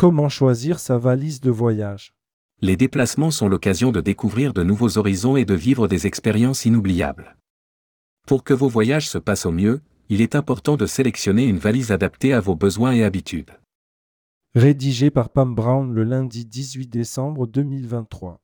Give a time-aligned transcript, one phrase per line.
[0.00, 2.14] Comment choisir sa valise de voyage?
[2.62, 7.36] Les déplacements sont l'occasion de découvrir de nouveaux horizons et de vivre des expériences inoubliables.
[8.26, 11.92] Pour que vos voyages se passent au mieux, il est important de sélectionner une valise
[11.92, 13.50] adaptée à vos besoins et habitudes.
[14.54, 18.40] Rédigé par Pam Brown le lundi 18 décembre 2023.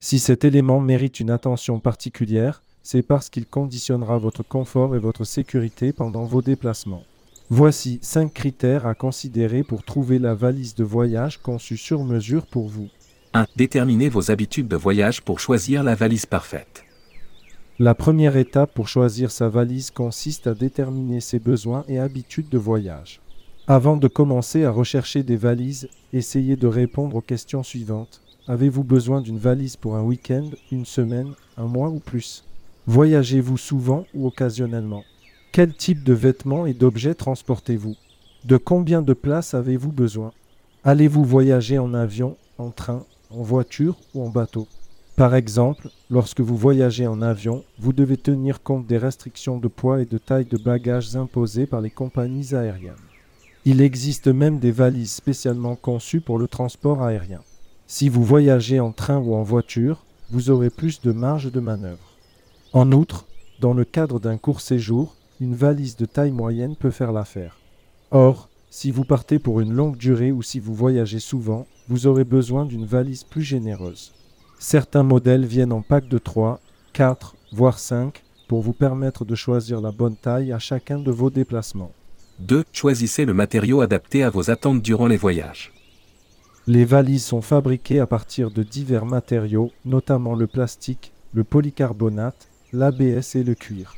[0.00, 5.24] Si cet élément mérite une attention particulière, c'est parce qu'il conditionnera votre confort et votre
[5.24, 7.02] sécurité pendant vos déplacements.
[7.50, 12.68] Voici 5 critères à considérer pour trouver la valise de voyage conçue sur mesure pour
[12.68, 12.86] vous.
[13.34, 13.46] 1.
[13.56, 16.84] Déterminez vos habitudes de voyage pour choisir la valise parfaite.
[17.80, 22.58] La première étape pour choisir sa valise consiste à déterminer ses besoins et habitudes de
[22.58, 23.20] voyage.
[23.66, 28.22] Avant de commencer à rechercher des valises, essayez de répondre aux questions suivantes.
[28.46, 32.44] Avez-vous besoin d'une valise pour un week-end, une semaine, un mois ou plus?
[32.88, 35.02] Voyagez-vous souvent ou occasionnellement?
[35.50, 37.96] Quel type de vêtements et d'objets transportez-vous?
[38.44, 40.30] De combien de places avez-vous besoin?
[40.84, 44.68] Allez-vous voyager en avion, en train, en voiture ou en bateau?
[45.16, 50.00] Par exemple, lorsque vous voyagez en avion, vous devez tenir compte des restrictions de poids
[50.00, 52.94] et de taille de bagages imposées par les compagnies aériennes.
[53.64, 57.40] Il existe même des valises spécialement conçues pour le transport aérien.
[57.88, 62.15] Si vous voyagez en train ou en voiture, vous aurez plus de marge de manœuvre.
[62.76, 63.24] En outre,
[63.58, 67.56] dans le cadre d'un court séjour, une valise de taille moyenne peut faire l'affaire.
[68.10, 72.24] Or, si vous partez pour une longue durée ou si vous voyagez souvent, vous aurez
[72.24, 74.12] besoin d'une valise plus généreuse.
[74.58, 76.60] Certains modèles viennent en pack de 3,
[76.92, 81.30] 4, voire 5 pour vous permettre de choisir la bonne taille à chacun de vos
[81.30, 81.92] déplacements.
[82.40, 82.62] 2.
[82.74, 85.72] Choisissez le matériau adapté à vos attentes durant les voyages.
[86.66, 93.34] Les valises sont fabriquées à partir de divers matériaux, notamment le plastique, le polycarbonate, l'ABS
[93.34, 93.94] et le cuir.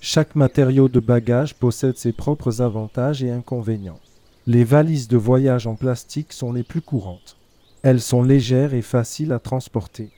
[0.00, 4.00] Chaque matériau de bagage possède ses propres avantages et inconvénients.
[4.46, 7.36] Les valises de voyage en plastique sont les plus courantes.
[7.82, 10.10] Elles sont légères et faciles à transporter.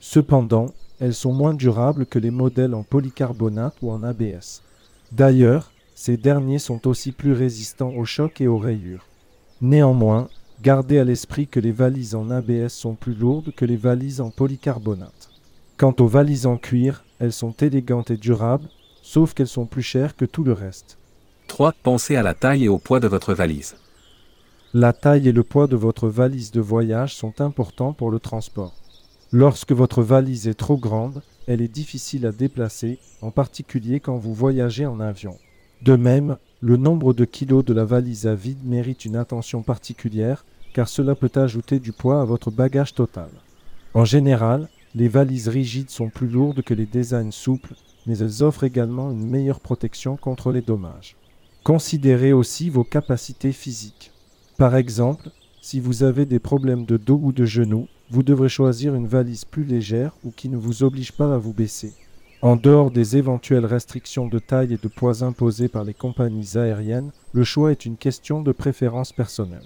[0.00, 0.66] Cependant,
[0.98, 4.62] elles sont moins durables que les modèles en polycarbonate ou en ABS.
[5.12, 9.06] D'ailleurs, ces derniers sont aussi plus résistants aux chocs et aux rayures.
[9.60, 10.28] Néanmoins,
[10.60, 14.30] Gardez à l'esprit que les valises en ABS sont plus lourdes que les valises en
[14.30, 15.30] polycarbonate.
[15.76, 18.68] Quant aux valises en cuir, elles sont élégantes et durables,
[19.02, 20.98] sauf qu'elles sont plus chères que tout le reste.
[21.48, 21.74] 3.
[21.82, 23.76] Pensez à la taille et au poids de votre valise.
[24.74, 28.74] La taille et le poids de votre valise de voyage sont importants pour le transport.
[29.32, 34.34] Lorsque votre valise est trop grande, elle est difficile à déplacer, en particulier quand vous
[34.34, 35.36] voyagez en avion.
[35.82, 40.44] De même, le nombre de kilos de la valise à vide mérite une attention particulière
[40.74, 43.28] car cela peut ajouter du poids à votre bagage total.
[43.94, 44.68] En général,
[44.98, 49.30] les valises rigides sont plus lourdes que les designs souples, mais elles offrent également une
[49.30, 51.14] meilleure protection contre les dommages.
[51.62, 54.10] Considérez aussi vos capacités physiques.
[54.56, 55.30] Par exemple,
[55.62, 59.44] si vous avez des problèmes de dos ou de genoux, vous devrez choisir une valise
[59.44, 61.92] plus légère ou qui ne vous oblige pas à vous baisser.
[62.42, 67.12] En dehors des éventuelles restrictions de taille et de poids imposées par les compagnies aériennes,
[67.32, 69.62] le choix est une question de préférence personnelle.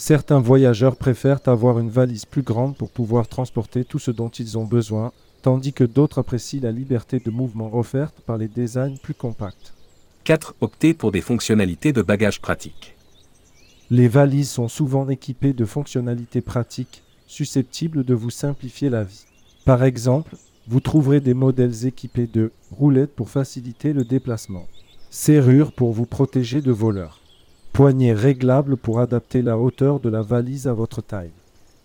[0.00, 4.56] Certains voyageurs préfèrent avoir une valise plus grande pour pouvoir transporter tout ce dont ils
[4.56, 5.12] ont besoin,
[5.42, 9.74] tandis que d'autres apprécient la liberté de mouvement offerte par les designs plus compacts.
[10.24, 10.54] 4.
[10.62, 12.96] Optez pour des fonctionnalités de bagages pratiques.
[13.90, 19.26] Les valises sont souvent équipées de fonctionnalités pratiques susceptibles de vous simplifier la vie.
[19.66, 20.34] Par exemple,
[20.66, 24.66] vous trouverez des modèles équipés de roulettes pour faciliter le déplacement,
[25.10, 27.19] serrures pour vous protéger de voleurs,
[27.80, 31.32] poignées réglables pour adapter la hauteur de la valise à votre taille,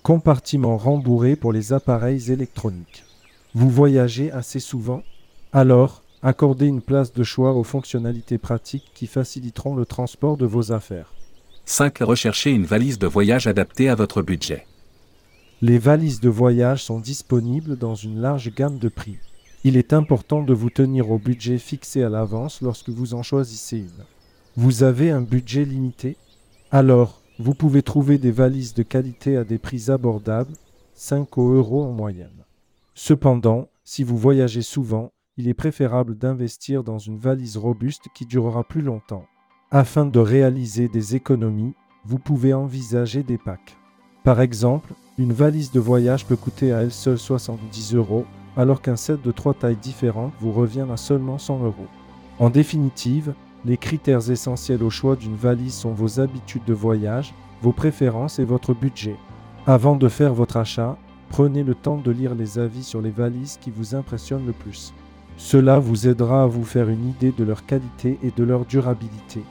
[0.03, 3.05] compartiments rembourrés pour les appareils électroniques.
[3.53, 5.03] Vous voyagez assez souvent
[5.53, 10.73] Alors, accordez une place de choix aux fonctionnalités pratiques qui faciliteront le transport de vos
[10.73, 11.13] affaires.
[11.63, 11.99] 5.
[11.99, 14.67] Recherchez une valise de voyage adaptée à votre budget.
[15.61, 19.15] Les valises de voyage sont disponibles dans une large gamme de prix.
[19.63, 23.77] Il est important de vous tenir au budget fixé à l'avance lorsque vous en choisissez
[23.77, 24.03] une.
[24.57, 26.15] Vous avez un budget limité
[26.71, 30.53] Alors, vous pouvez trouver des valises de qualité à des prix abordables,
[30.93, 32.45] 5 euros en moyenne.
[32.93, 38.63] Cependant, si vous voyagez souvent, il est préférable d'investir dans une valise robuste qui durera
[38.63, 39.25] plus longtemps.
[39.71, 41.73] Afin de réaliser des économies,
[42.05, 43.75] vous pouvez envisager des packs.
[44.23, 48.25] Par exemple, une valise de voyage peut coûter à elle seule 70 euros,
[48.55, 51.87] alors qu'un set de trois tailles différentes vous revient à seulement 100 euros.
[52.39, 53.33] En définitive,
[53.65, 58.45] les critères essentiels au choix d'une valise sont vos habitudes de voyage, vos préférences et
[58.45, 59.15] votre budget.
[59.65, 60.97] Avant de faire votre achat,
[61.29, 64.93] prenez le temps de lire les avis sur les valises qui vous impressionnent le plus.
[65.37, 69.41] Cela vous aidera à vous faire une idée de leur qualité et de leur durabilité.